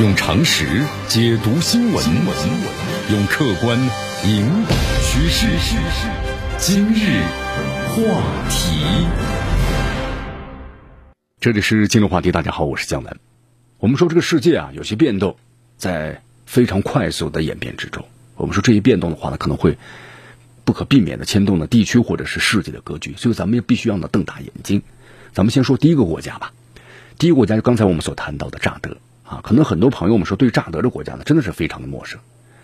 [0.00, 0.64] 用常识
[1.08, 2.04] 解读新闻，
[3.10, 3.76] 用客观
[4.24, 5.48] 引导趋势。
[6.56, 7.20] 今日
[7.88, 9.08] 话题，
[11.40, 12.30] 这里是今日话题。
[12.30, 13.16] 大家好，我是江南。
[13.80, 15.36] 我们说这个世界啊，有些变动
[15.76, 18.04] 在非常快速的演变之中。
[18.36, 19.78] 我们说这些变动的话呢，可能会
[20.64, 24.80] 不可避免的牵动了地区或者是世界的格局，所以咱们也必须要呢瞪大眼睛。
[25.32, 26.52] 咱们先说第一个国家吧。
[27.18, 28.96] 第一个国家就刚才我们所谈到的乍得。
[29.28, 32.18] 啊，可能很多朋友们说对乍得这国家呢真的是非常的陌生，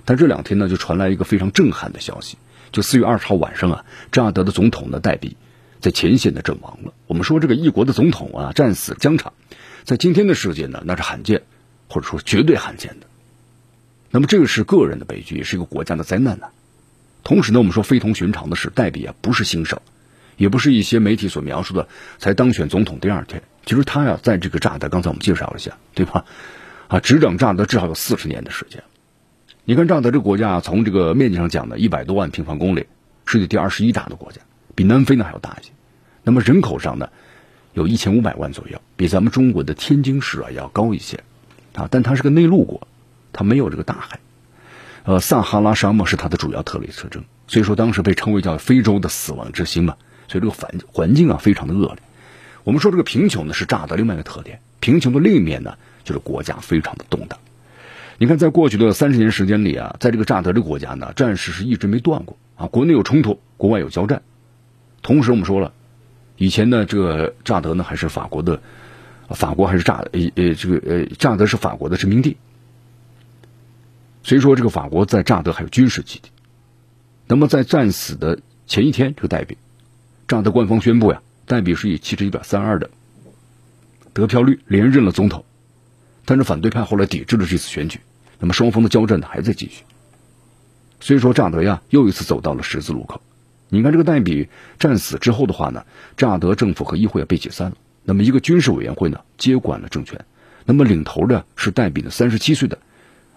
[0.07, 2.38] 但这两天呢就传来一个非常震撼的消息，
[2.73, 5.37] 就四月二十号晚上啊，乍得的总统呢代比
[5.80, 6.95] 在前线的阵亡了。
[7.07, 9.35] 我们说这个一国的总统啊战死疆场，
[9.85, 11.43] 在今天的世界呢那是罕见，
[11.88, 13.07] 或者说绝对罕见的。
[14.10, 16.46] 那么这个是个人的悲剧，也是一个国家的灾难呢。
[17.24, 19.83] 同时呢，我们说非同寻常的是，代比啊不是新手，
[20.37, 21.88] 也不是一些媒体所描述的
[22.19, 23.43] 才当选总统第二天。
[23.66, 26.27] 其实他呀，在这个乍得，刚才我们介绍了一下，对吧？
[26.88, 28.83] 啊，执掌乍得至少有四十年的时间。
[29.65, 32.87] 你看乍得这个国家，从这个面积上讲呢，一百多万平方公里，
[33.24, 34.40] 世界第二十一大的国家，
[34.74, 35.73] 比南非呢还要大一些。
[36.23, 37.09] 那么人口上呢，
[37.73, 41.21] 有一千五百万左右，比咱们中国的天津市啊要高一些。
[41.74, 42.87] 啊，但它是个内陆国，
[43.32, 44.21] 它没有这个大海。
[45.02, 49.96] 呃，撒哈拉沙漠是它的主要特类特征，所以说当时被称为叫非洲的死亡之星嘛。
[50.29, 51.99] 所以这个环环境啊，非常的恶劣。
[52.62, 57.38] 我们说这个贫穷呢是乍得另外一个特点，贫穷的另一面呢就是国家非常的动荡。
[58.19, 64.22] 你看，在过去的三十年时间里啊，在这个乍得这个国家呢，战事是一直没断过啊，国内有冲突，国外有交战。
[65.03, 65.72] 同时，我们说了，
[66.37, 68.62] 以前呢，这个乍得呢还是法国的，
[69.31, 72.37] 法国还是乍呃呃这个呃乍得是法国的殖民地，
[74.22, 76.31] 所以说这个法国在乍得还有军事基地。
[77.27, 79.56] 那么在战死的前一天，这个代表
[80.28, 81.21] 乍得官方宣布呀。
[81.47, 82.89] 代比是以七十一点三二的
[84.15, 85.44] 得票率连任了总统，
[86.25, 88.00] 但是反对派后来抵制了这次选举，
[88.39, 89.84] 那么双方的交战呢还在继续。
[91.00, 93.21] 所以说乍得呀又一次走到了十字路口。
[93.69, 94.49] 你看这个代比
[94.79, 95.84] 战死之后的话呢，
[96.17, 100.25] 乍得政府和议会被解散了，那么一个军事委员会呢接管了政权，
[100.65, 102.79] 那么领头的是代比的三十七岁的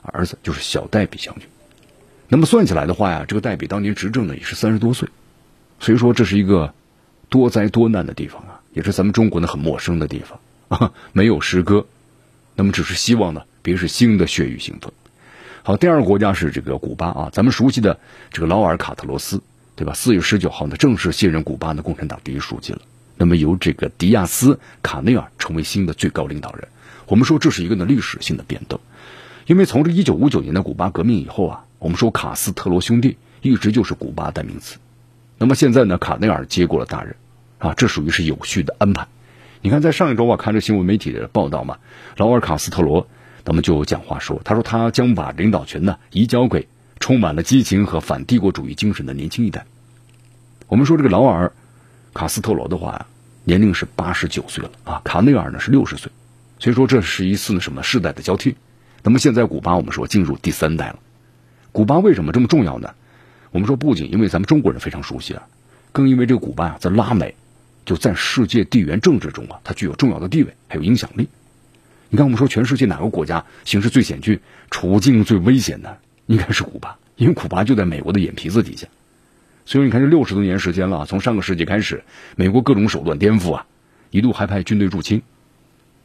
[0.02, 1.47] 儿子，就是小代比将军。
[2.30, 5.09] 那么算起来的话呀，这个代比当年执政呢也是三十多岁，
[5.80, 6.74] 所以说这是一个。
[7.30, 10.40] 多灾多难的地方啊，也是咱们中国呢很陌生的地方
[10.70, 11.86] 啊， 没有诗歌，
[12.57, 14.91] 那么只是希望呢，别是新的血雨腥风。
[15.62, 18.00] 好，第二个国家是这个古巴啊，咱们熟悉的
[18.31, 19.44] 这个劳尔卡特罗斯，
[19.75, 19.94] 对吧？
[19.94, 22.81] 四月十九号呢，正式卸任古巴的共产党第一书记了。
[23.16, 26.67] 那么由这个迪亚斯卡内尔成为新的最高领导人。
[27.06, 28.79] 我们说这是一个呢历史性的变动，
[29.46, 34.78] 因为从这一九五九年的古巴革命以后啊，我们说卡斯特罗兄弟一直就是古巴代名词。
[35.38, 37.16] 那么现在呢，卡内尔接过了大任，
[37.59, 39.07] 啊，这属于是有序的安排。
[39.62, 41.78] 你看，在上一周啊，看这新闻媒体的报道嘛，
[42.16, 43.07] 劳尔卡斯特罗，
[43.44, 46.68] 那么就讲话说，他说他将把领导权呢移交给
[47.00, 49.66] 充满了激情和反帝国主义精神的年轻一代。
[50.67, 51.51] 我们说这个劳尔
[52.13, 53.07] 卡斯特罗的话，
[53.44, 56.12] 年龄是八十九岁了啊，卡内尔呢是六十岁，
[56.59, 58.56] 所以说这是一次什么世代的交替。
[59.03, 61.00] 那么现在古巴我们说进入第三代了，
[61.72, 62.94] 古巴为什么这么重要呢？
[63.51, 65.47] 我们说，不仅因为咱们中国人非常熟悉啊，
[65.94, 67.35] 更因为这个古巴啊，在拉美
[67.88, 71.30] 就在世界地缘政治中啊，它具有重要的地位，还有影响力。
[72.09, 78.88] 你看，我们说全世界哪个国家形势最险峻、处境最危险的，应该是古巴，因为古巴就在美国的眼皮子底下。
[79.66, 82.03] 所以你看，这六十多年时间了，从上个世纪开始，
[82.36, 83.66] 美国各种手段颠覆啊，
[84.12, 85.22] 一度还派军队入侵。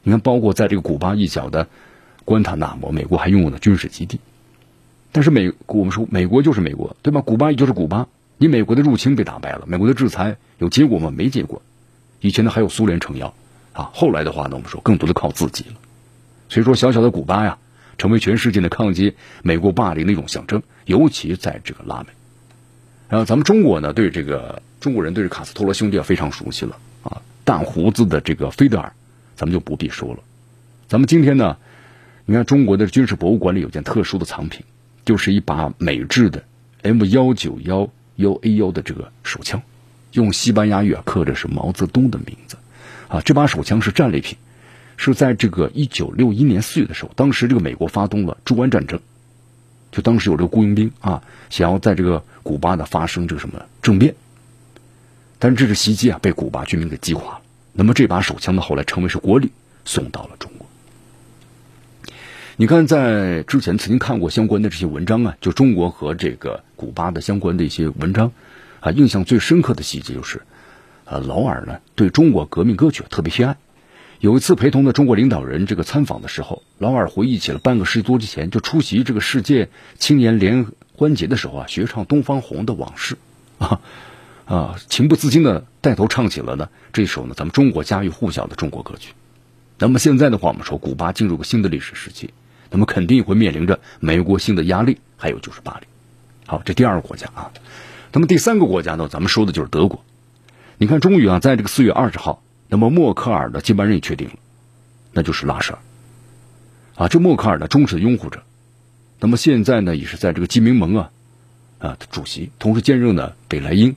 [0.05, 1.67] 你看，包括在这个古巴一角的
[2.25, 4.21] 关塔那摩，美国还拥有了军事基地。
[5.11, 7.23] 但是美，我们说美国就是美国，对吧？
[7.23, 8.07] 古巴也就是古巴。
[8.39, 11.13] 你美国的入侵被打败了，美国的制裁有结果吗？
[11.17, 11.61] 没结果。
[12.23, 13.35] 以前呢还有苏联撑腰，
[13.75, 15.75] 啊，后来的话呢，我们说更多的靠自己了。
[16.49, 17.59] 所以说，小小的古巴呀，
[17.99, 22.07] 成为全世界的抗击美国霸凌的一种象征，尤其在这个拉美。
[23.11, 28.95] 然后咱们中国呢，对这个中国人对这卡斯特罗兄弟啊非常熟悉了啊，大胡子的这个菲德尔，
[29.37, 30.21] 咱们就不必说了。
[30.89, 31.59] 咱们今天呢，
[32.25, 34.65] 你看中国的军事博物馆里有件特殊的藏品。
[35.05, 36.45] 就是一把美制的
[36.83, 39.61] M 幺九幺幺 A 幺的这个手枪，
[40.13, 42.57] 用西班牙语啊刻着是毛泽东的名字，
[43.09, 44.39] 啊，这把手枪是战利品，
[44.97, 49.01] 是在这个一九六一年四月的时候，当时这个美国发动了猪湾战争，
[49.91, 54.15] 就当时有这个雇佣兵啊，想要在这个古巴的发生这个什么政变，
[55.39, 57.41] 但是这个袭击啊被古巴军民给击垮了，
[57.73, 59.51] 那么这把手枪呢后来成为是国礼
[59.85, 60.67] 送到了中国。
[62.57, 68.31] 你看，在之前曾经看过相关的这些文章啊，就中国和这个古巴的相关的一些文章，
[68.83, 70.43] 啊，印象最深刻的细节就是，
[71.05, 73.57] 呃，劳尔呢对中国革命歌曲特别偏爱，
[74.19, 83.17] 有一次陪同的中国领导人这个参访的时候，劳尔回忆起了半个世纪多之前就出席这个世界青年联欢节的时候啊，学唱《东方红》的往事，
[83.59, 83.81] 啊
[84.47, 89.13] 啊，情不自禁的带头唱起了呢这首呢咱们中国家喻户晓的中国歌曲。
[89.79, 92.31] 那么现在的话，我们说古巴进入个新的历史时期，
[92.71, 95.87] 那么肯定会面临着美国新的压力，还有就是巴黎。
[96.47, 97.51] 好，这第二个国家啊，
[98.13, 100.05] 那么第三个国家呢，咱们说的就是德国。
[100.79, 102.43] 你看，终于啊，在这个四月二十号。
[102.69, 104.35] 那么默克尔的接班人也确定了，
[105.13, 105.79] 那就是拉舍尔。
[106.95, 108.45] 啊，这默克尔的忠实的拥护者，
[109.21, 111.11] 那么现在呢，也是在这个基民盟啊
[111.79, 113.95] 啊主席，同时兼任呢北莱茵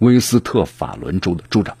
[0.00, 1.76] 威斯特法伦州的州长。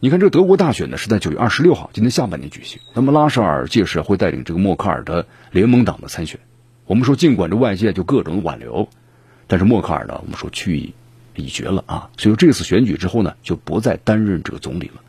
[0.00, 2.80] 你看，这德国大选呢是在九月二十六号，今天下半年举行。
[2.94, 6.40] 那么拉舍尔届时会带领这个默克尔的联盟党的参选。
[6.86, 8.88] 我们说，尽管这外界就各种挽留，
[9.46, 10.92] 但是默克尔呢，我们说去
[11.34, 12.10] 已决了啊。
[12.16, 15.00] 所以说这次选举之后呢，就不再担任这个总理了。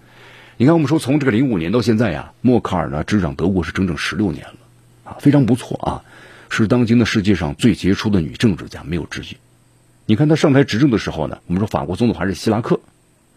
[0.57, 6.03] 你看，我们说从这个零五年到现在呀，默克尔呢执掌德国是整整十六年了，啊，非常不错啊，
[6.49, 9.37] 是当今的世界上最杰出的女政治家，没有之一。
[10.05, 12.79] 你看她上台执政的时候呢，我们说法国总统还是希拉克，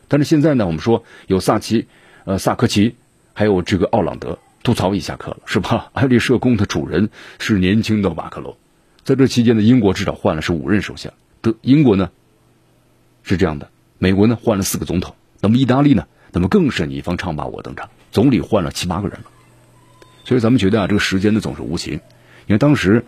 [0.09, 1.89] 但是现在呢，我们说有萨奇、
[2.25, 2.95] 呃萨科齐，
[3.35, 5.91] 还有这个奥朗德，吐槽一下课了，是吧？
[5.93, 8.57] 爱丽舍宫的主人是年轻的马克龙，
[9.05, 12.11] 在这期间呢，英国至少换了是五任首相，德英国呢
[13.23, 13.69] 是这样的，
[13.99, 16.07] 美国呢换了四个总统，那么意大利呢？
[16.33, 19.27] 那么更是你方唱罢我登场，总理换了七八个人了，
[20.25, 21.95] 所以咱们觉得啊，这个时间呢总是无情。
[22.47, 23.05] 因为当时，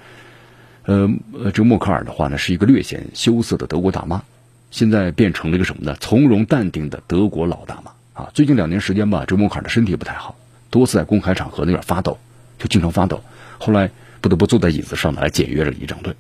[0.84, 4.22] 呃呃，这个默克尔的话呢是一个略显羞涩的德国大妈，
[4.70, 5.96] 现在变成了一个什么呢？
[6.00, 8.30] 从容淡定的德国老大妈啊！
[8.34, 10.36] 最近两年时间吧，这个默克尔的身体不太好，
[10.70, 12.18] 多次在公开场合那点发抖，
[12.58, 13.22] 就经常发抖，
[13.58, 13.90] 后来
[14.22, 16.16] 不得不坐在椅子上来检阅着仪仗队。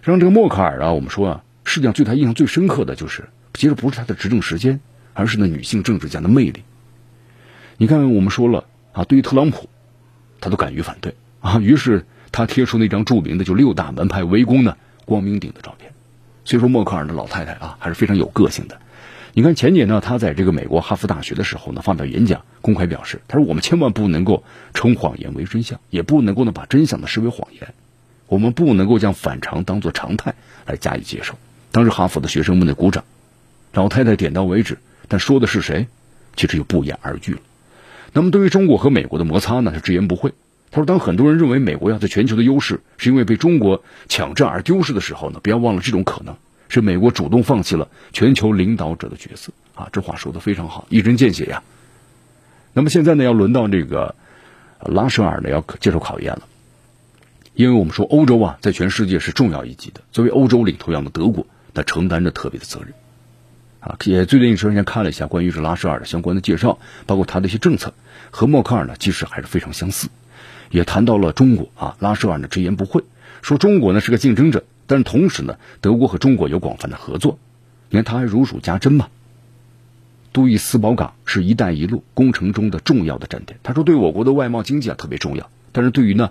[0.00, 4.80] 让这个默克尔啊，我们说啊，世界上对他印象最深刻的就是，其实不是他的执政时间。
[5.18, 6.62] 而是那，女性政治家的魅力。
[7.78, 9.66] 你看，我们说了啊，对于特朗普，
[10.42, 14.76] 他都敢于反对啊，于是他贴出那张著名的就六大门派围攻呢
[15.06, 15.90] 光明顶的照片。
[16.44, 18.78] 所以说，默克尔的老太太啊，还是非常有个性的。
[19.38, 24.42] 你看前年呢，他在这个美国哈佛大学的时候呢，发表演讲，公开表示，他说我们千万不能够
[24.72, 27.74] 称谎言为真相，也不能够呢把真相呢视为谎言，
[28.28, 30.34] 我们不能够将反常当做常态
[30.64, 31.34] 来加以接受。
[31.70, 33.04] 当时哈佛的学生们的鼓掌，
[33.74, 34.78] 老太太点到为止。
[35.06, 35.86] 但说的是谁，
[36.34, 37.40] 其实就不言而喻了。
[38.14, 40.32] 那么，对于中国和美国的摩擦呢，他直言不讳。
[40.70, 46.34] 他说：“当很多人认为美国要在全球的优势是因为被中国抢占而丢失的时候呢，不要忘了这种可能
[46.68, 51.62] 是美国主动放弃了全球领导者的角色啊。”这话说的非常好，一针见血呀。
[52.72, 54.14] 那么现在呢，要轮到这个
[54.80, 56.42] 拉舍尔呢要接受考验了，
[57.54, 62.92] 因为我们说欧洲啊，在全世界是重要一级的，作为欧洲领头羊的德国，它承担着特别的责任。
[63.80, 67.94] 啊，也最近一段时间看了一下关于这拉舍尔的相关的介绍，包括他的一些政策，
[68.30, 70.08] 和默克尔呢其实还是非常相似。
[70.70, 73.04] 也谈到了中国啊，拉舍尔呢直言不讳
[73.42, 77.38] 说中国呢是个竞争者，但是同时呢，德国和中国有广泛的合作。
[77.88, 79.08] 你看他还如数家珍嘛，
[80.32, 83.58] 杜伊斯堡港是一带一路工程中的重要的站点。
[83.62, 86.30] 他说对我国的外贸经济啊特别重要，但是对于呢，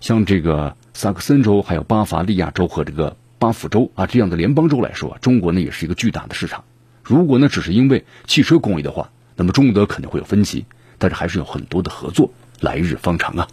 [0.00, 6.64] 像这个萨克森州、还有巴伐利亚州和这个巴甫州啊这样的联邦州来说，中国呢也是一个巨大的市场。
[7.02, 10.64] 如果呢，只是因为汽车工艺的话，那么中德肯定会有分歧，
[10.98, 13.48] 但是还是有很多的合作，来日方长啊。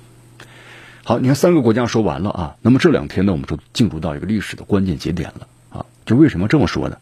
[1.05, 5.85] 好，你看三个国家说完了啊，那么这两天呢，我们就进入到一个历史的关键节点了啊。
[6.05, 6.97] 就为什么这么说呢？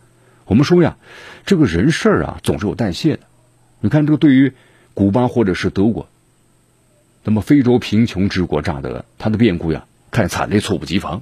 [0.46, 0.98] 我们说呀，
[1.46, 3.22] 这个人事儿啊，总是有代谢的。
[3.80, 4.54] 你看这个对于
[4.94, 6.10] 古巴或者是德国，
[7.24, 11.22] 那么非洲贫穷之国乍得，它的变故呀，太惨烈，猝不及防，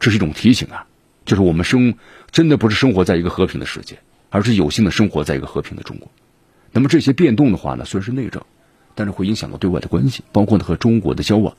[0.00, 0.86] 这是一种提醒啊，
[1.24, 1.94] 就是我们生
[2.32, 3.98] 真的不是生活在一个和平的世界。
[4.28, 6.10] 而是有幸的生活在一个和平的中国，
[6.72, 8.42] 那么这些变动的话呢，虽然是内政，
[8.96, 11.56] 但是会影响到对外的关系，包括呢和中国的交往。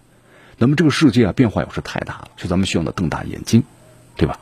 [0.57, 3.63] 那么这个世界啊变化有时太大了，所以咱们需要呢瞪大眼睛，
[4.15, 4.39] 对吧？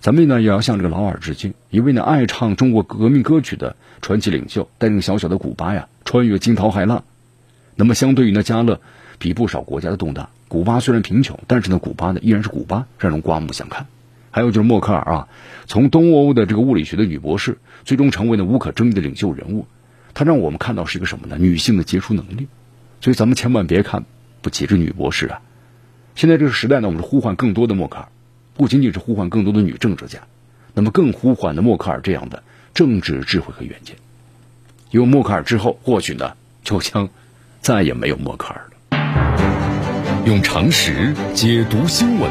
[0.00, 7.04] 咱们呢也要向这个劳尔致敬，一位呢爱唱中国革命歌曲的传奇领袖，带领小小的古巴呀穿越惊涛骇浪。
[7.76, 8.80] 那么相对于呢加勒
[9.18, 13.86] 比不少国家的动荡，古巴虽然贫穷，但是呢古巴呢依然是古巴，让人刮目相看。
[14.30, 15.28] 还有就是默克尔啊，
[15.66, 19.66] 从东欧的这个物理学的女博士，最终成为了无可争议的领袖人物。
[20.14, 21.36] 她让我们看到是一个什么呢？
[21.38, 22.48] 女性的杰出能力。
[23.02, 24.04] 所以咱们千万别看
[24.42, 25.40] 不起这女博士啊！
[26.14, 28.08] 现在这个时代呢，我们是呼唤更多的默克尔，
[28.54, 30.18] 不仅仅是呼唤更多的女政治家，
[30.74, 32.42] 那么更呼唤的默克尔这样的
[32.74, 33.96] 政治智慧和远见。
[34.90, 37.08] 有默克尔之后，或许呢，就将
[37.62, 40.24] 再也没有默克尔了。
[40.26, 42.30] 用常识解读新闻。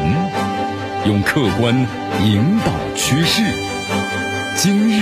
[1.08, 1.76] 用客观
[2.24, 3.42] 引导趋势。
[4.56, 5.02] 今日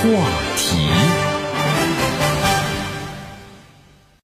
[0.00, 0.08] 话
[0.56, 1.31] 题。